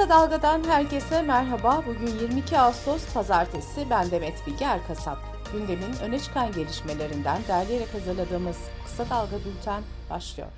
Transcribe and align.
Kısa 0.00 0.10
Dalga'dan 0.10 0.64
herkese 0.64 1.22
merhaba. 1.22 1.84
Bugün 1.86 2.06
22 2.06 2.58
Ağustos 2.58 3.14
Pazartesi. 3.14 3.86
Ben 3.90 4.10
Demet 4.10 4.46
Bilge 4.46 4.64
Erkasap. 4.64 5.18
Gündemin 5.52 5.96
öne 6.02 6.18
çıkan 6.18 6.52
gelişmelerinden 6.52 7.38
derleyerek 7.48 7.94
hazırladığımız 7.94 8.56
Kısa 8.84 9.10
Dalga 9.10 9.36
Bülten 9.36 9.82
başlıyor. 10.10 10.48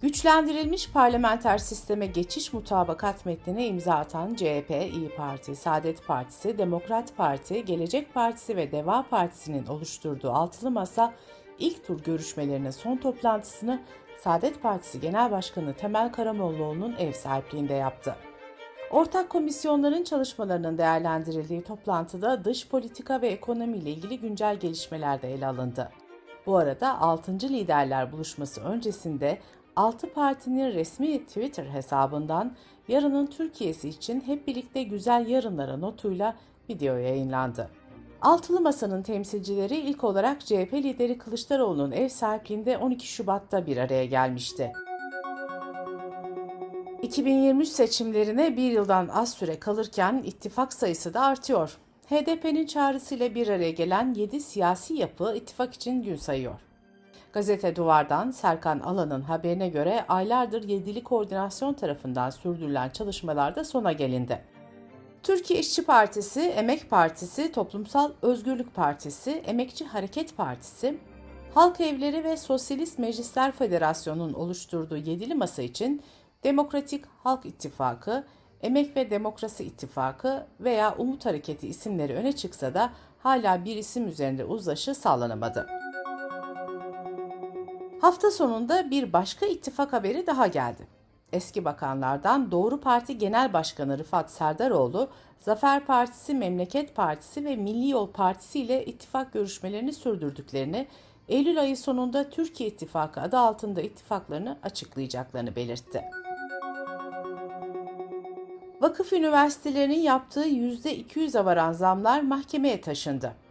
Güçlendirilmiş 0.00 0.90
parlamenter 0.90 1.58
sisteme 1.58 2.06
geçiş 2.06 2.52
mutabakat 2.52 3.26
metnine 3.26 3.66
imza 3.66 3.94
atan 3.94 4.34
CHP, 4.34 4.70
İyi 4.70 5.08
Parti, 5.16 5.56
Saadet 5.56 6.06
Partisi, 6.06 6.58
Demokrat 6.58 7.16
Parti, 7.16 7.64
Gelecek 7.64 8.14
Partisi 8.14 8.56
ve 8.56 8.72
Deva 8.72 9.04
Partisi'nin 9.10 9.66
oluşturduğu 9.66 10.30
altılı 10.30 10.70
masa 10.70 11.12
ilk 11.58 11.86
tur 11.86 12.00
görüşmelerinin 12.00 12.70
son 12.70 12.96
toplantısını 12.96 13.80
Saadet 14.18 14.62
Partisi 14.62 15.00
Genel 15.00 15.30
Başkanı 15.30 15.74
Temel 15.74 16.12
Karamollaoğlu'nun 16.12 16.94
ev 16.98 17.12
sahipliğinde 17.12 17.74
yaptı. 17.74 18.16
Ortak 18.90 19.30
komisyonların 19.30 20.04
çalışmalarının 20.04 20.78
değerlendirildiği 20.78 21.62
toplantıda 21.62 22.44
dış 22.44 22.68
politika 22.68 23.22
ve 23.22 23.28
ekonomi 23.28 23.76
ile 23.76 23.90
ilgili 23.90 24.20
güncel 24.20 24.56
gelişmeler 24.56 25.22
de 25.22 25.34
ele 25.34 25.46
alındı. 25.46 25.90
Bu 26.46 26.56
arada 26.56 27.00
6. 27.00 27.32
liderler 27.32 28.12
buluşması 28.12 28.60
öncesinde 28.60 29.38
6 29.76 30.12
partinin 30.12 30.72
resmi 30.72 31.26
Twitter 31.26 31.66
hesabından 31.66 32.56
yarının 32.88 33.26
Türkiye'si 33.26 33.88
için 33.88 34.20
hep 34.20 34.46
birlikte 34.46 34.82
güzel 34.82 35.26
yarınlara 35.26 35.76
notuyla 35.76 36.34
video 36.70 36.96
yayınlandı. 36.96 37.70
Altılı 38.24 38.60
Masa'nın 38.60 39.02
temsilcileri 39.02 39.76
ilk 39.76 40.04
olarak 40.04 40.40
CHP 40.40 40.74
lideri 40.74 41.18
Kılıçdaroğlu'nun 41.18 41.92
ev 41.92 42.08
sahipliğinde 42.08 42.78
12 42.78 43.06
Şubat'ta 43.06 43.66
bir 43.66 43.76
araya 43.76 44.04
gelmişti. 44.04 44.72
2023 47.02 47.68
seçimlerine 47.68 48.56
bir 48.56 48.72
yıldan 48.72 49.08
az 49.08 49.34
süre 49.34 49.58
kalırken 49.58 50.22
ittifak 50.24 50.72
sayısı 50.72 51.14
da 51.14 51.20
artıyor. 51.20 51.78
HDP'nin 52.06 52.66
çağrısıyla 52.66 53.34
bir 53.34 53.48
araya 53.48 53.70
gelen 53.70 54.14
7 54.14 54.40
siyasi 54.40 54.94
yapı 54.94 55.34
ittifak 55.36 55.74
için 55.74 56.02
gün 56.02 56.16
sayıyor. 56.16 56.60
Gazete 57.32 57.76
Duvar'dan 57.76 58.30
Serkan 58.30 58.80
Alan'ın 58.80 59.22
haberine 59.22 59.68
göre 59.68 60.04
aylardır 60.08 60.68
yedili 60.68 61.02
koordinasyon 61.02 61.74
tarafından 61.74 62.30
sürdürülen 62.30 62.88
çalışmalarda 62.88 63.64
sona 63.64 63.92
gelindi. 63.92 64.53
Türkiye 65.24 65.60
İşçi 65.60 65.84
Partisi, 65.84 66.40
Emek 66.40 66.90
Partisi, 66.90 67.52
Toplumsal 67.52 68.12
Özgürlük 68.22 68.74
Partisi, 68.74 69.30
Emekçi 69.30 69.84
Hareket 69.84 70.36
Partisi, 70.36 70.98
Halk 71.54 71.80
Evleri 71.80 72.24
ve 72.24 72.36
Sosyalist 72.36 72.98
Meclisler 72.98 73.52
Federasyonu'nun 73.52 74.32
oluşturduğu 74.32 74.96
yedili 74.96 75.34
masa 75.34 75.62
için 75.62 76.02
Demokratik 76.44 77.04
Halk 77.22 77.46
İttifakı, 77.46 78.24
Emek 78.62 78.96
ve 78.96 79.10
Demokrasi 79.10 79.64
İttifakı 79.64 80.46
veya 80.60 80.94
Umut 80.98 81.26
Hareketi 81.26 81.68
isimleri 81.68 82.14
öne 82.14 82.32
çıksa 82.32 82.74
da 82.74 82.92
hala 83.18 83.64
bir 83.64 83.76
isim 83.76 84.08
üzerinde 84.08 84.44
uzlaşı 84.44 84.94
sağlanamadı. 84.94 85.66
Hafta 88.00 88.30
sonunda 88.30 88.90
bir 88.90 89.12
başka 89.12 89.46
ittifak 89.46 89.92
haberi 89.92 90.26
daha 90.26 90.46
geldi 90.46 90.93
eski 91.34 91.64
bakanlardan 91.64 92.50
Doğru 92.50 92.80
Parti 92.80 93.18
Genel 93.18 93.52
Başkanı 93.52 93.98
Rıfat 93.98 94.30
Serdaroğlu, 94.30 95.08
Zafer 95.38 95.86
Partisi, 95.86 96.34
Memleket 96.34 96.94
Partisi 96.94 97.44
ve 97.44 97.56
Milli 97.56 97.88
Yol 97.88 98.10
Partisi 98.10 98.60
ile 98.60 98.84
ittifak 98.84 99.32
görüşmelerini 99.32 99.92
sürdürdüklerini, 99.92 100.86
Eylül 101.28 101.60
ayı 101.60 101.76
sonunda 101.76 102.30
Türkiye 102.30 102.68
İttifakı 102.68 103.20
adı 103.20 103.38
altında 103.38 103.80
ittifaklarını 103.80 104.58
açıklayacaklarını 104.62 105.56
belirtti. 105.56 106.04
Vakıf 108.80 109.12
üniversitelerinin 109.12 110.00
yaptığı 110.00 110.48
%200'e 110.48 111.44
varan 111.44 111.72
zamlar 111.72 112.20
mahkemeye 112.20 112.80
taşındı. 112.80 113.43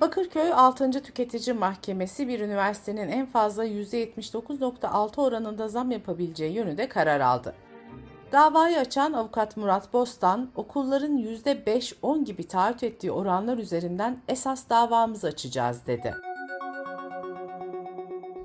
Bakırköy 0.00 0.52
6. 0.52 0.90
Tüketici 0.90 1.56
Mahkemesi 1.56 2.28
bir 2.28 2.40
üniversitenin 2.40 3.08
en 3.08 3.26
fazla 3.26 3.66
%79.6 3.66 5.20
oranında 5.20 5.68
zam 5.68 5.90
yapabileceği 5.90 6.52
yönünde 6.54 6.88
karar 6.88 7.20
aldı. 7.20 7.54
Davayı 8.32 8.78
açan 8.78 9.12
avukat 9.12 9.56
Murat 9.56 9.92
Bostan, 9.92 10.50
okulların 10.56 11.18
%5-10 11.18 12.24
gibi 12.24 12.46
taahhüt 12.46 12.82
ettiği 12.82 13.12
oranlar 13.12 13.58
üzerinden 13.58 14.18
esas 14.28 14.68
davamızı 14.68 15.26
açacağız 15.26 15.86
dedi. 15.86 16.14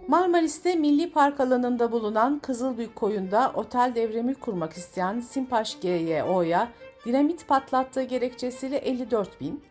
Marmaris'te 0.08 0.76
Milli 0.76 1.12
Park 1.12 1.40
alanında 1.40 1.92
bulunan 1.92 2.40
Kızılbük 2.40 2.96
Koyun'da 2.96 3.52
otel 3.56 3.92
devremi 3.96 4.36
kurmak 4.36 4.74
isteyen 4.74 5.20
Simpaş 5.20 5.80
GYO'ya 5.80 6.68
dinamit 7.06 7.48
patlattığı 7.48 8.04
gerekçesiyle 8.04 8.78
54 8.78 9.42
bin, 9.42 9.64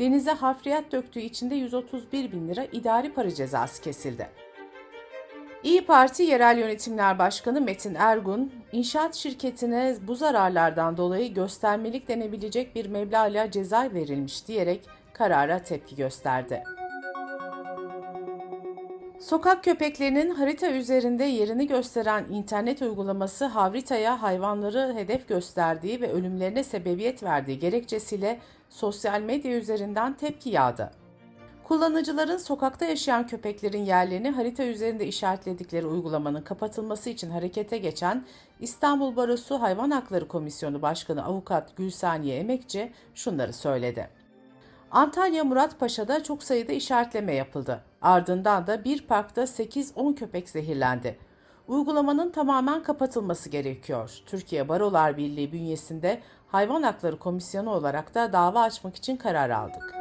denize 0.00 0.30
harfriyat 0.30 0.92
döktüğü 0.92 1.20
için 1.20 1.50
de 1.50 1.54
131 1.54 2.32
bin 2.32 2.48
lira 2.48 2.64
idari 2.64 3.12
para 3.12 3.30
cezası 3.34 3.82
kesildi. 3.82 4.28
İyi 5.62 5.84
Parti 5.86 6.22
Yerel 6.22 6.58
Yönetimler 6.58 7.18
Başkanı 7.18 7.60
Metin 7.60 7.94
Ergun, 7.94 8.52
inşaat 8.72 9.14
şirketine 9.14 9.96
bu 10.02 10.14
zararlardan 10.14 10.96
dolayı 10.96 11.34
göstermelik 11.34 12.08
denebilecek 12.08 12.74
bir 12.74 12.86
meblağla 12.86 13.50
ceza 13.50 13.88
verilmiş 13.94 14.48
diyerek 14.48 14.88
karara 15.12 15.62
tepki 15.62 15.96
gösterdi. 15.96 16.62
Sokak 19.20 19.64
köpeklerinin 19.64 20.30
harita 20.30 20.70
üzerinde 20.70 21.24
yerini 21.24 21.66
gösteren 21.66 22.24
internet 22.30 22.82
uygulaması 22.82 23.44
Havrita'ya 23.44 24.22
hayvanları 24.22 24.94
hedef 24.94 25.28
gösterdiği 25.28 26.00
ve 26.00 26.12
ölümlerine 26.12 26.64
sebebiyet 26.64 27.22
verdiği 27.22 27.58
gerekçesiyle 27.58 28.40
sosyal 28.70 29.20
medya 29.20 29.52
üzerinden 29.52 30.12
tepki 30.16 30.50
yağdı. 30.50 30.90
Kullanıcıların 31.64 32.36
sokakta 32.36 32.84
yaşayan 32.84 33.26
köpeklerin 33.26 33.84
yerlerini 33.84 34.30
harita 34.30 34.64
üzerinde 34.64 35.06
işaretledikleri 35.06 35.86
uygulamanın 35.86 36.42
kapatılması 36.42 37.10
için 37.10 37.30
harekete 37.30 37.78
geçen 37.78 38.24
İstanbul 38.60 39.16
Barosu 39.16 39.60
Hayvan 39.60 39.90
Hakları 39.90 40.28
Komisyonu 40.28 40.82
Başkanı 40.82 41.24
Avukat 41.24 41.76
Gülsaniye 41.76 42.38
Emekçi 42.38 42.92
şunları 43.14 43.52
söyledi. 43.52 44.08
Antalya 44.90 45.44
Muratpaşa'da 45.44 46.22
çok 46.22 46.42
sayıda 46.42 46.72
işaretleme 46.72 47.34
yapıldı. 47.34 47.89
Ardından 48.02 48.66
da 48.66 48.84
bir 48.84 49.06
parkta 49.06 49.42
8-10 49.42 50.14
köpek 50.14 50.48
zehirlendi. 50.48 51.18
Uygulamanın 51.68 52.30
tamamen 52.30 52.82
kapatılması 52.82 53.48
gerekiyor. 53.48 54.18
Türkiye 54.26 54.68
Barolar 54.68 55.16
Birliği 55.16 55.52
bünyesinde 55.52 56.20
Hayvan 56.48 56.82
Hakları 56.82 57.18
Komisyonu 57.18 57.70
olarak 57.70 58.14
da 58.14 58.32
dava 58.32 58.62
açmak 58.62 58.96
için 58.96 59.16
karar 59.16 59.50
aldık. 59.50 59.94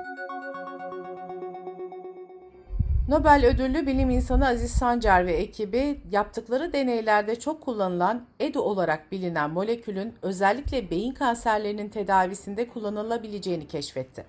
Nobel 3.10 3.46
ödüllü 3.46 3.88
bilim 3.88 4.10
insanı 4.10 4.48
Aziz 4.48 4.72
Sancar 4.72 5.26
ve 5.26 5.34
ekibi 5.34 6.02
yaptıkları 6.12 6.74
deneylerde 6.74 7.40
çok 7.40 7.62
kullanılan 7.62 8.26
EDU 8.40 8.62
olarak 8.62 9.12
bilinen 9.12 9.50
molekülün 9.50 10.14
özellikle 10.22 10.90
beyin 10.90 11.14
kanserlerinin 11.14 11.90
tedavisinde 11.90 12.68
kullanılabileceğini 12.68 13.68
keşfetti. 13.68 14.26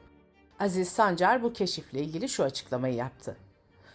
Aziz 0.61 0.89
Sancar 0.89 1.43
bu 1.43 1.53
keşifle 1.53 2.01
ilgili 2.01 2.29
şu 2.29 2.45
açıklamayı 2.45 2.95
yaptı. 2.95 3.37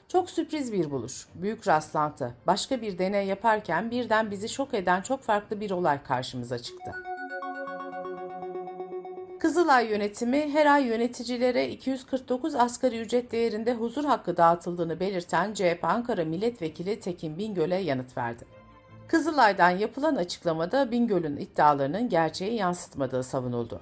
Çok 0.07 0.29
sürpriz 0.29 0.73
bir 0.73 0.91
buluş, 0.91 1.27
büyük 1.35 1.67
rastlantı. 1.67 2.33
Başka 2.47 2.81
bir 2.81 2.97
deney 2.97 3.27
yaparken 3.27 3.91
birden 3.91 4.31
bizi 4.31 4.49
şok 4.49 4.73
eden 4.73 5.01
çok 5.01 5.23
farklı 5.23 5.59
bir 5.59 5.71
olay 5.71 6.03
karşımıza 6.03 6.59
çıktı. 6.59 6.91
Kızılay 9.39 9.87
yönetimi 9.87 10.49
her 10.53 10.65
ay 10.65 10.83
yöneticilere 10.83 11.69
249 11.69 12.55
asgari 12.55 12.99
ücret 12.99 13.31
değerinde 13.31 13.73
huzur 13.73 14.05
hakkı 14.05 14.37
dağıtıldığını 14.37 14.99
belirten 14.99 15.53
CHP 15.53 15.79
Ankara 15.83 16.25
Milletvekili 16.25 16.99
Tekin 16.99 17.37
Bingöl'e 17.37 17.75
yanıt 17.75 18.17
verdi. 18.17 18.45
Kızılay'dan 19.07 19.69
yapılan 19.69 20.15
açıklamada 20.15 20.91
Bingöl'ün 20.91 21.37
iddialarının 21.37 22.09
gerçeği 22.09 22.55
yansıtmadığı 22.55 23.23
savunuldu. 23.23 23.81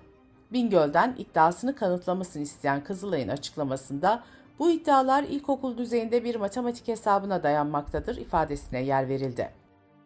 Bingöl'den 0.52 1.16
iddiasını 1.18 1.76
kanıtlamasını 1.76 2.44
isteyen 2.44 2.84
Kızılay'ın 2.84 3.30
açıklamasında 3.30 4.24
bu 4.60 4.72
iddialar 4.72 5.24
ilkokul 5.24 5.78
düzeyinde 5.78 6.24
bir 6.24 6.36
matematik 6.36 6.88
hesabına 6.88 7.44
dayanmaktadır 7.44 8.18
ifadesine 8.18 8.82
yer 8.82 9.10
verildi. 9.10 9.50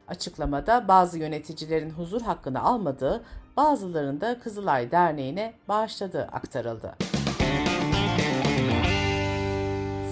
Açıklamada 0.08 0.88
bazı 0.88 1.20
yöneticilerin 1.20 1.90
huzur 1.90 2.22
hakkını 2.22 2.62
almadığı, 2.62 3.24
bazılarının 3.58 4.22
da 4.22 4.40
Kızılay 4.40 4.92
Derneği'ne 4.92 5.54
bağışladığı 5.68 6.24
aktarıldı. 6.24 6.96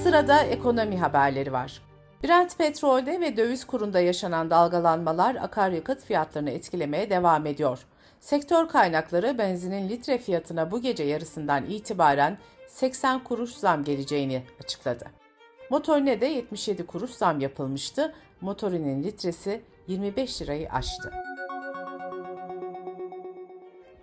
Sırada 0.04 0.42
ekonomi 0.42 0.98
haberleri 1.00 1.52
var. 1.52 1.82
Brent 2.24 2.58
petrolde 2.58 3.22
ve 3.22 3.38
döviz 3.38 3.66
kurunda 3.66 4.00
yaşanan 4.00 4.50
dalgalanmalar 4.50 5.36
akaryakıt 5.36 6.04
fiyatlarını 6.04 6.50
etkilemeye 6.50 7.10
devam 7.10 7.46
ediyor. 7.46 7.86
Sektör 8.20 8.68
kaynakları 8.68 9.38
benzinin 9.38 9.90
litre 9.90 10.18
fiyatına 10.18 10.72
bu 10.72 10.82
gece 10.82 11.04
yarısından 11.04 11.66
itibaren 11.66 12.38
80 12.76 13.24
kuruş 13.24 13.52
zam 13.52 13.84
geleceğini 13.84 14.44
açıkladı. 14.64 15.06
Motorine 15.70 16.22
de 16.22 16.26
77 16.26 16.86
kuruş 16.86 17.12
zam 17.12 17.40
yapılmıştı. 17.40 18.14
Motorinin 18.42 19.04
litresi 19.04 19.62
25 19.88 20.42
lirayı 20.42 20.72
aştı. 20.72 21.12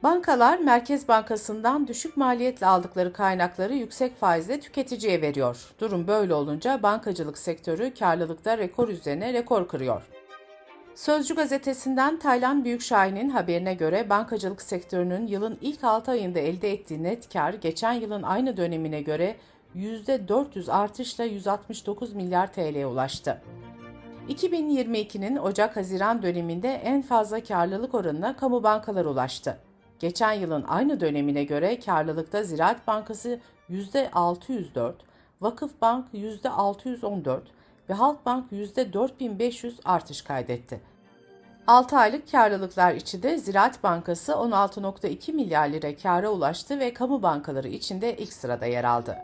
Bankalar 0.03 0.59
Merkez 0.59 1.09
Bankası'ndan 1.09 1.89
düşük 1.89 2.17
maliyetle 2.17 2.67
aldıkları 2.67 3.13
kaynakları 3.13 3.75
yüksek 3.75 4.17
faizle 4.17 4.61
tüketiciye 4.61 5.23
veriyor. 5.23 5.75
Durum 5.81 6.07
böyle 6.07 6.35
olunca 6.35 6.83
bankacılık 6.83 7.39
sektörü 7.39 7.95
karlılıkta 7.95 8.59
rekor 8.59 8.89
üzerine 8.89 9.33
rekor 9.33 9.69
kırıyor. 9.69 10.03
Sözcü 10.95 11.35
gazetesinden 11.35 12.19
Taylan 12.19 12.65
Büyükşahin'in 12.65 13.29
haberine 13.29 13.75
göre 13.75 14.11
bankacılık 14.11 14.63
sektörünün 14.63 15.27
yılın 15.27 15.59
ilk 15.61 15.85
6 15.85 16.11
ayında 16.11 16.39
elde 16.39 16.73
ettiği 16.73 17.03
net 17.03 17.33
kar 17.33 17.55
geçen 17.55 17.93
yılın 17.93 18.23
aynı 18.23 18.57
dönemine 18.57 19.03
göre 19.03 19.37
%400 19.77 20.73
artışla 20.73 21.25
169 21.25 22.13
milyar 22.15 22.53
TL'ye 22.53 22.87
ulaştı. 22.87 23.43
2022'nin 24.29 25.37
Ocak-Haziran 25.37 26.23
döneminde 26.23 26.69
en 26.69 27.03
fazla 27.03 27.43
karlılık 27.43 27.95
oranına 27.95 28.37
kamu 28.37 28.63
bankaları 28.63 29.11
ulaştı. 29.11 29.59
Geçen 29.99 30.33
yılın 30.33 30.65
aynı 30.69 31.01
dönemine 31.01 31.45
göre 31.45 31.81
karlılıkta 31.81 32.43
Ziraat 32.43 32.87
Bankası 32.87 33.41
%604, 33.71 34.93
Vakıfbank 35.41 36.07
%614 36.15 37.41
ve 37.89 37.95
Halkbank 37.95 38.53
%4500 38.53 39.73
artış 39.85 40.23
kaydetti. 40.23 40.81
6 41.67 41.97
aylık 41.97 42.33
karlılıklar 42.33 42.95
içinde 42.95 43.39
Ziraat 43.39 43.83
Bankası 43.83 44.33
16.2 44.33 45.33
milyar 45.33 45.69
lira 45.69 45.97
kâra 45.97 46.29
ulaştı 46.29 46.79
ve 46.79 46.95
kamu 46.95 47.23
bankaları 47.23 47.69
içinde 47.69 48.17
ilk 48.17 48.33
sırada 48.33 48.67
yer 48.67 48.85
aldı. 48.85 49.19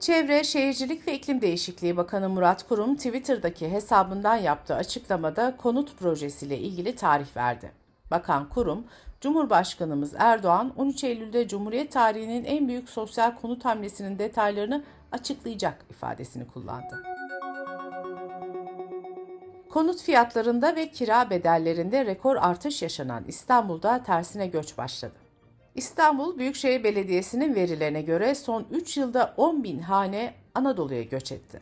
Çevre, 0.00 0.44
Şehircilik 0.44 1.06
ve 1.08 1.14
İklim 1.14 1.40
Değişikliği 1.40 1.96
Bakanı 1.96 2.28
Murat 2.28 2.68
Kurum 2.68 2.96
Twitter'daki 2.96 3.70
hesabından 3.70 4.36
yaptığı 4.36 4.74
açıklamada 4.74 5.56
konut 5.56 5.98
projesiyle 5.98 6.58
ilgili 6.58 6.96
tarih 6.96 7.36
verdi. 7.36 7.72
Bakan 8.10 8.48
Kurum, 8.48 8.84
Cumhurbaşkanımız 9.20 10.14
Erdoğan 10.18 10.72
13 10.76 11.04
Eylül'de 11.04 11.48
Cumhuriyet 11.48 11.92
tarihinin 11.92 12.44
en 12.44 12.68
büyük 12.68 12.88
sosyal 12.88 13.34
konut 13.34 13.64
hamlesinin 13.64 14.18
detaylarını 14.18 14.84
açıklayacak 15.16 15.84
ifadesini 15.90 16.46
kullandı. 16.46 17.02
Konut 19.68 20.02
fiyatlarında 20.02 20.76
ve 20.76 20.90
kira 20.90 21.30
bedellerinde 21.30 22.06
rekor 22.06 22.36
artış 22.36 22.82
yaşanan 22.82 23.24
İstanbul'da 23.28 24.02
tersine 24.02 24.46
göç 24.46 24.78
başladı. 24.78 25.14
İstanbul 25.74 26.38
Büyükşehir 26.38 26.84
Belediyesi'nin 26.84 27.54
verilerine 27.54 28.02
göre 28.02 28.34
son 28.34 28.66
3 28.70 28.96
yılda 28.96 29.34
10 29.36 29.64
bin 29.64 29.78
hane 29.78 30.34
Anadolu'ya 30.54 31.02
göç 31.02 31.32
etti. 31.32 31.60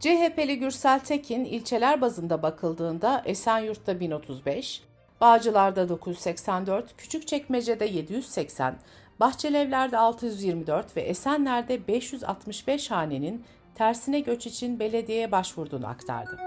CHP'li 0.00 0.58
Gürsel 0.58 1.00
Tekin 1.00 1.44
ilçeler 1.44 2.00
bazında 2.00 2.42
bakıldığında 2.42 3.22
Esenyurt'ta 3.24 4.00
1035, 4.00 4.82
Bağcılar'da 5.20 5.88
984, 5.88 6.96
Küçükçekmece'de 6.96 7.84
780, 7.84 8.76
Bahçelievler'de 9.20 9.98
624 9.98 10.96
ve 10.96 11.00
Esenler'de 11.00 11.88
565 11.88 12.90
hanenin 12.90 13.44
tersine 13.74 14.20
göç 14.20 14.46
için 14.46 14.80
belediyeye 14.80 15.32
başvurduğunu 15.32 15.86
aktardı. 15.86 16.38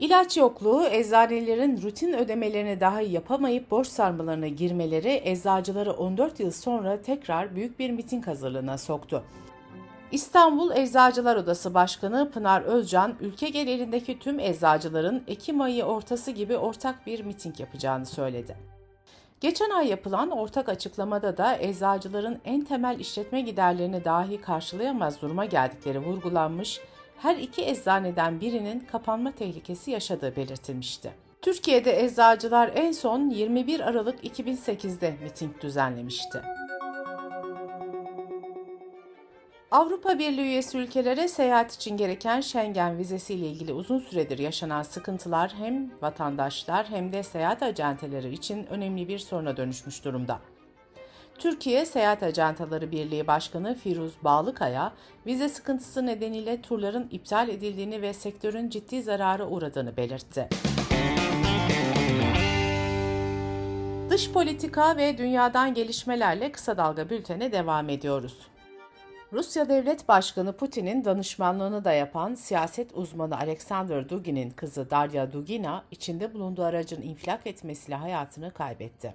İlaç 0.00 0.36
yokluğu, 0.36 0.86
eczanelerin 0.86 1.82
rutin 1.82 2.12
ödemelerini 2.12 2.80
dahi 2.80 3.12
yapamayıp 3.12 3.70
borç 3.70 3.86
sarmalarına 3.86 4.48
girmeleri 4.48 5.20
eczacıları 5.24 5.92
14 5.92 6.40
yıl 6.40 6.50
sonra 6.50 7.02
tekrar 7.02 7.56
büyük 7.56 7.78
bir 7.78 7.90
miting 7.90 8.26
hazırlığına 8.26 8.78
soktu. 8.78 9.24
İstanbul 10.12 10.76
Eczacılar 10.76 11.36
Odası 11.36 11.74
Başkanı 11.74 12.30
Pınar 12.30 12.62
Özcan, 12.62 13.14
ülke 13.20 13.48
genelindeki 13.48 14.18
tüm 14.18 14.40
eczacıların 14.40 15.22
Ekim 15.26 15.60
ayı 15.60 15.84
ortası 15.84 16.30
gibi 16.30 16.56
ortak 16.56 17.06
bir 17.06 17.24
miting 17.24 17.60
yapacağını 17.60 18.06
söyledi. 18.06 18.73
Geçen 19.44 19.70
ay 19.70 19.88
yapılan 19.88 20.30
ortak 20.30 20.68
açıklamada 20.68 21.36
da 21.36 21.58
eczacıların 21.58 22.38
en 22.44 22.64
temel 22.64 23.00
işletme 23.00 23.40
giderlerini 23.40 24.04
dahi 24.04 24.40
karşılayamaz 24.40 25.22
duruma 25.22 25.44
geldikleri 25.44 25.98
vurgulanmış, 25.98 26.80
her 27.18 27.36
iki 27.36 27.66
eczaneden 27.66 28.40
birinin 28.40 28.80
kapanma 28.80 29.32
tehlikesi 29.32 29.90
yaşadığı 29.90 30.36
belirtilmişti. 30.36 31.12
Türkiye'de 31.42 32.04
eczacılar 32.04 32.70
en 32.74 32.92
son 32.92 33.30
21 33.30 33.80
Aralık 33.80 34.24
2008'de 34.24 35.14
miting 35.22 35.60
düzenlemişti. 35.60 36.42
Avrupa 39.74 40.18
Birliği 40.18 40.42
üyesi 40.42 40.78
ülkelere 40.78 41.28
seyahat 41.28 41.74
için 41.74 41.96
gereken 41.96 42.40
Schengen 42.40 42.98
vizesi 42.98 43.34
ile 43.34 43.46
ilgili 43.46 43.72
uzun 43.72 43.98
süredir 43.98 44.38
yaşanan 44.38 44.82
sıkıntılar 44.82 45.54
hem 45.58 45.90
vatandaşlar 46.02 46.86
hem 46.90 47.12
de 47.12 47.22
seyahat 47.22 47.62
acenteleri 47.62 48.32
için 48.32 48.66
önemli 48.66 49.08
bir 49.08 49.18
soruna 49.18 49.56
dönüşmüş 49.56 50.04
durumda. 50.04 50.40
Türkiye 51.38 51.86
Seyahat 51.86 52.22
Ajantaları 52.22 52.90
Birliği 52.90 53.26
Başkanı 53.26 53.74
Firuz 53.74 54.12
Bağlıkaya, 54.24 54.92
vize 55.26 55.48
sıkıntısı 55.48 56.06
nedeniyle 56.06 56.62
turların 56.62 57.08
iptal 57.10 57.48
edildiğini 57.48 58.02
ve 58.02 58.12
sektörün 58.12 58.68
ciddi 58.68 59.02
zarara 59.02 59.46
uğradığını 59.46 59.96
belirtti. 59.96 60.48
Dış 64.10 64.30
politika 64.32 64.96
ve 64.96 65.18
dünyadan 65.18 65.74
gelişmelerle 65.74 66.52
kısa 66.52 66.76
dalga 66.76 67.10
bültene 67.10 67.52
devam 67.52 67.88
ediyoruz. 67.88 68.53
Rusya 69.34 69.68
Devlet 69.68 70.08
Başkanı 70.08 70.52
Putin'in 70.52 71.04
danışmanlığını 71.04 71.84
da 71.84 71.92
yapan 71.92 72.34
siyaset 72.34 72.96
uzmanı 72.96 73.38
Alexander 73.38 74.08
Dugin'in 74.08 74.50
kızı 74.50 74.90
Darya 74.90 75.32
Dugina, 75.32 75.84
içinde 75.90 76.34
bulunduğu 76.34 76.62
aracın 76.62 77.02
infilak 77.02 77.46
etmesiyle 77.46 77.96
hayatını 77.96 78.50
kaybetti. 78.50 79.14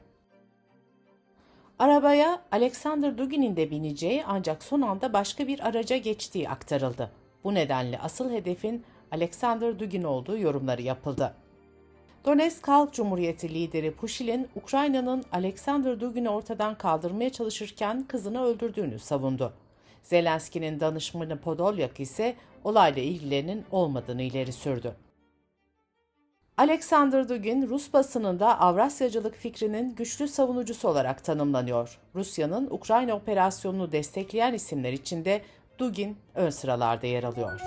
Arabaya 1.80 2.42
Alexander 2.52 3.18
Dugin'in 3.18 3.56
de 3.56 3.72
bineceği 3.72 4.24
ancak 4.26 4.64
son 4.64 4.82
anda 4.82 5.14
başka 5.14 5.48
bir 5.48 5.68
araca 5.68 5.98
geçtiği 5.98 6.50
aktarıldı. 6.50 7.12
Bu 7.44 7.54
nedenle 7.54 8.00
asıl 8.00 8.32
hedefin 8.32 8.84
Alexander 9.12 9.80
Dugin 9.80 10.04
olduğu 10.04 10.38
yorumları 10.38 10.82
yapıldı. 10.82 11.34
Donetsk 12.26 12.68
Halk 12.68 12.94
Cumhuriyeti 12.94 13.54
lideri 13.54 13.92
Pushilin, 13.92 14.48
Ukrayna'nın 14.56 15.24
Alexander 15.32 16.00
Dugin'i 16.00 16.30
ortadan 16.30 16.78
kaldırmaya 16.78 17.30
çalışırken 17.30 18.06
kızını 18.08 18.44
öldürdüğünü 18.44 19.00
savundu. 19.00 19.54
Zelenski'nin 20.02 20.80
danışmanı 20.80 21.40
Podolyak 21.40 22.00
ise 22.00 22.36
olayla 22.64 23.02
ilgilerinin 23.02 23.66
olmadığını 23.72 24.22
ileri 24.22 24.54
sürdü. 24.54 24.96
Alexander 26.58 27.30
Dugin, 27.30 27.68
Rus 27.68 27.94
basınında 27.94 28.60
Avrasyacılık 28.60 29.36
fikrinin 29.36 29.96
güçlü 29.96 30.28
savunucusu 30.28 30.88
olarak 30.88 31.24
tanımlanıyor. 31.24 32.00
Rusya'nın 32.16 32.68
Ukrayna 32.72 33.14
operasyonunu 33.14 33.92
destekleyen 33.92 34.54
isimler 34.54 34.94
içinde 34.94 35.42
Dugin 35.78 36.18
ön 36.36 36.50
sıralarda 36.50 37.08
yer 37.08 37.24
alıyor. 37.24 37.62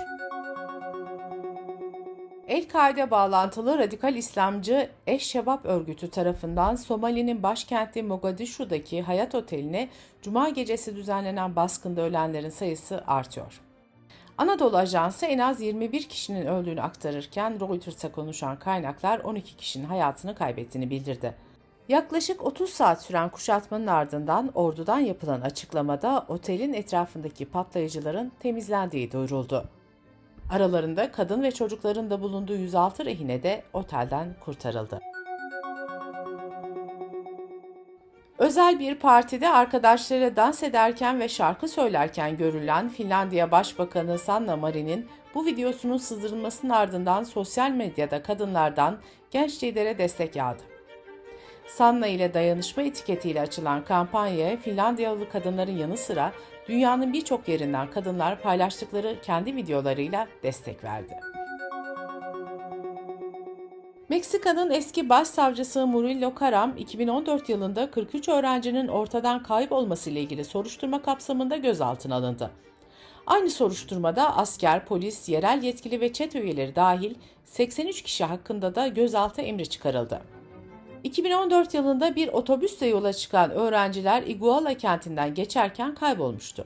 El-Kaide 2.47 3.11
bağlantılı 3.11 3.77
radikal 3.77 4.15
İslamcı 4.15 4.89
Eş-Şebab 5.07 5.65
örgütü 5.65 6.09
tarafından 6.09 6.75
Somali'nin 6.75 7.43
başkenti 7.43 8.03
Mogadishu'daki 8.03 9.01
Hayat 9.01 9.35
Oteli'ne 9.35 9.89
Cuma 10.21 10.49
gecesi 10.49 10.95
düzenlenen 10.95 11.55
baskında 11.55 12.01
ölenlerin 12.01 12.49
sayısı 12.49 13.03
artıyor. 13.07 13.61
Anadolu 14.37 14.77
Ajansı 14.77 15.25
en 15.25 15.39
az 15.39 15.61
21 15.61 16.03
kişinin 16.03 16.45
öldüğünü 16.45 16.81
aktarırken 16.81 17.59
Reuters'a 17.59 18.11
konuşan 18.11 18.59
kaynaklar 18.59 19.19
12 19.19 19.57
kişinin 19.57 19.85
hayatını 19.85 20.35
kaybettiğini 20.35 20.89
bildirdi. 20.89 21.35
Yaklaşık 21.89 22.45
30 22.45 22.69
saat 22.69 23.03
süren 23.03 23.29
kuşatmanın 23.29 23.87
ardından 23.87 24.51
ordudan 24.55 24.99
yapılan 24.99 25.41
açıklamada 25.41 26.25
otelin 26.27 26.73
etrafındaki 26.73 27.45
patlayıcıların 27.45 28.31
temizlendiği 28.39 29.11
duyuruldu. 29.11 29.69
Aralarında 30.53 31.11
kadın 31.11 31.43
ve 31.43 31.51
çocukların 31.51 32.09
da 32.09 32.21
bulunduğu 32.21 32.55
106 32.55 33.05
rehine 33.05 33.43
de 33.43 33.63
otelden 33.73 34.35
kurtarıldı. 34.39 34.99
Özel 38.37 38.79
bir 38.79 38.95
partide 38.95 39.49
arkadaşlarıyla 39.49 40.35
dans 40.35 40.63
ederken 40.63 41.19
ve 41.19 41.29
şarkı 41.29 41.67
söylerken 41.67 42.37
görülen 42.37 42.89
Finlandiya 42.89 43.51
Başbakanı 43.51 44.17
Sanna 44.17 44.57
Marin'in 44.57 45.07
bu 45.35 45.45
videosunun 45.45 45.97
sızdırılmasının 45.97 46.71
ardından 46.71 47.23
sosyal 47.23 47.71
medyada 47.71 48.23
kadınlardan 48.23 48.97
genç 49.31 49.63
lidere 49.63 49.97
destek 49.97 50.35
yağdı. 50.35 50.63
Sanna 51.67 52.07
ile 52.07 52.33
dayanışma 52.33 52.83
etiketiyle 52.83 53.41
açılan 53.41 53.85
kampanyaya 53.85 54.57
Finlandiyalı 54.57 55.29
kadınların 55.29 55.77
yanı 55.77 55.97
sıra 55.97 56.31
dünyanın 56.67 57.13
birçok 57.13 57.47
yerinden 57.47 57.91
kadınlar 57.91 58.41
paylaştıkları 58.41 59.21
kendi 59.21 59.55
videolarıyla 59.55 60.27
destek 60.43 60.83
verdi. 60.83 61.19
Meksika'nın 64.09 64.71
eski 64.71 65.09
başsavcısı 65.09 65.87
Murillo 65.87 66.35
Karam, 66.35 66.77
2014 66.77 67.49
yılında 67.49 67.91
43 67.91 68.29
öğrencinin 68.29 68.87
ortadan 68.87 69.43
kaybolması 69.43 70.09
ile 70.09 70.21
ilgili 70.21 70.45
soruşturma 70.45 71.01
kapsamında 71.01 71.57
gözaltına 71.57 72.15
alındı. 72.15 72.51
Aynı 73.27 73.49
soruşturmada 73.49 74.37
asker, 74.37 74.85
polis, 74.85 75.29
yerel 75.29 75.63
yetkili 75.63 76.01
ve 76.01 76.13
çete 76.13 76.41
üyeleri 76.41 76.75
dahil 76.75 77.15
83 77.45 78.01
kişi 78.01 78.23
hakkında 78.23 78.75
da 78.75 78.87
gözaltı 78.87 79.41
emri 79.41 79.69
çıkarıldı. 79.69 80.21
2014 81.03 81.73
yılında 81.73 82.15
bir 82.15 82.27
otobüsle 82.27 82.87
yola 82.87 83.13
çıkan 83.13 83.51
öğrenciler 83.51 84.23
Iguala 84.23 84.73
kentinden 84.73 85.33
geçerken 85.33 85.95
kaybolmuştu. 85.95 86.65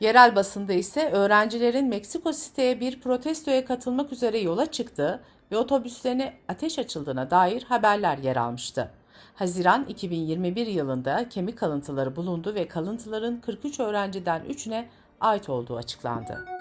Yerel 0.00 0.36
basında 0.36 0.72
ise 0.72 1.10
öğrencilerin 1.10 1.88
Meksiko 1.88 2.32
City'ye 2.32 2.80
bir 2.80 3.00
protestoya 3.00 3.64
katılmak 3.64 4.12
üzere 4.12 4.38
yola 4.38 4.66
çıktığı 4.70 5.22
ve 5.52 5.56
otobüslerine 5.56 6.32
ateş 6.48 6.78
açıldığına 6.78 7.30
dair 7.30 7.62
haberler 7.62 8.18
yer 8.18 8.36
almıştı. 8.36 8.90
Haziran 9.34 9.84
2021 9.88 10.66
yılında 10.66 11.28
kemik 11.28 11.58
kalıntıları 11.58 12.16
bulundu 12.16 12.54
ve 12.54 12.68
kalıntıların 12.68 13.40
43 13.40 13.80
öğrenciden 13.80 14.42
3'üne 14.50 14.84
ait 15.20 15.48
olduğu 15.48 15.76
açıklandı. 15.76 16.55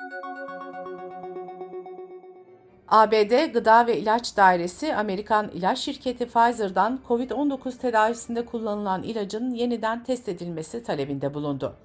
ABD 2.87 3.51
Gıda 3.53 3.87
ve 3.87 3.97
İlaç 3.97 4.37
Dairesi 4.37 4.95
Amerikan 4.95 5.49
ilaç 5.53 5.79
şirketi 5.79 6.25
Pfizer'dan 6.25 6.99
COVID-19 7.07 7.77
tedavisinde 7.77 8.45
kullanılan 8.45 9.03
ilacın 9.03 9.51
yeniden 9.51 10.03
test 10.03 10.29
edilmesi 10.29 10.83
talebinde 10.83 11.33
bulundu. 11.33 11.75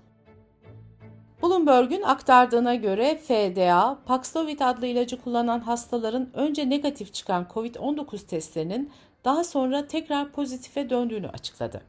Bloomberg'un 1.42 2.02
aktardığına 2.02 2.74
göre 2.74 3.16
FDA, 3.16 3.98
Paxlovid 4.06 4.60
adlı 4.60 4.86
ilacı 4.86 5.22
kullanan 5.22 5.60
hastaların 5.60 6.28
önce 6.34 6.70
negatif 6.70 7.14
çıkan 7.14 7.46
COVID-19 7.54 8.26
testlerinin 8.26 8.92
daha 9.24 9.44
sonra 9.44 9.86
tekrar 9.86 10.32
pozitife 10.32 10.90
döndüğünü 10.90 11.28
açıkladı. 11.28 11.82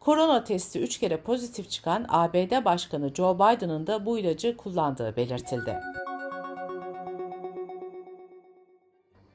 Korona 0.00 0.44
testi 0.44 0.80
3 0.80 0.98
kere 0.98 1.16
pozitif 1.16 1.70
çıkan 1.70 2.06
ABD 2.08 2.64
Başkanı 2.64 3.14
Joe 3.14 3.34
Biden'ın 3.34 3.86
da 3.86 4.06
bu 4.06 4.18
ilacı 4.18 4.56
kullandığı 4.56 5.16
belirtildi. 5.16 5.76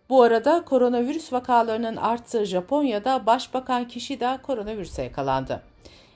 Bu 0.10 0.24
arada 0.24 0.66
koronavirüs 0.66 1.34
vakalarının 1.34 1.96
arttığı 1.96 2.46
Japonya'da 2.46 3.26
Başbakan 3.26 3.88
Kishida 3.88 4.40
koronavirüse 4.42 5.04
yakalandı. 5.04 5.62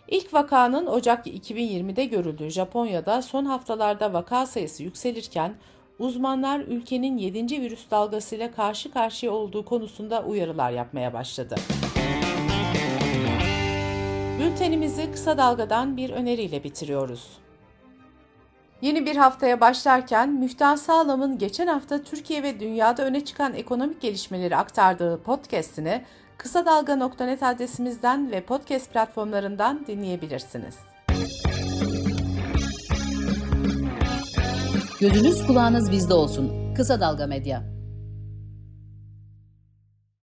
İlk 0.07 0.33
vakanın 0.33 0.85
Ocak 0.85 1.27
2020'de 1.27 2.05
görüldüğü 2.05 2.49
Japonya'da 2.49 3.21
son 3.21 3.45
haftalarda 3.45 4.13
vaka 4.13 4.45
sayısı 4.45 4.83
yükselirken 4.83 5.53
uzmanlar 5.99 6.59
ülkenin 6.59 7.17
7. 7.17 7.61
virüs 7.61 7.91
dalgasıyla 7.91 8.51
karşı 8.51 8.91
karşıya 8.91 9.31
olduğu 9.31 9.65
konusunda 9.65 10.23
uyarılar 10.23 10.71
yapmaya 10.71 11.13
başladı. 11.13 11.55
Bültenimizi 14.39 15.11
kısa 15.11 15.37
dalgadan 15.37 15.97
bir 15.97 16.09
öneriyle 16.09 16.63
bitiriyoruz. 16.63 17.27
Yeni 18.81 19.05
bir 19.05 19.15
haftaya 19.15 19.61
başlarken 19.61 20.29
Müftah 20.29 20.77
Sağlam'ın 20.77 21.37
geçen 21.37 21.67
hafta 21.67 22.03
Türkiye 22.03 22.43
ve 22.43 22.59
dünyada 22.59 23.05
öne 23.05 23.25
çıkan 23.25 23.53
ekonomik 23.53 24.01
gelişmeleri 24.01 24.55
aktardığı 24.55 25.23
podcast'ini 25.23 26.05
kısa 26.37 26.65
dalga.net 26.65 27.43
adresimizden 27.43 28.31
ve 28.31 28.41
podcast 28.41 28.93
platformlarından 28.93 29.85
dinleyebilirsiniz. 29.87 30.77
Gözünüz 34.99 35.47
kulağınız 35.47 35.91
bizde 35.91 36.13
olsun. 36.13 36.73
Kısa 36.75 36.99
Dalga 36.99 37.27
Medya. 37.27 37.78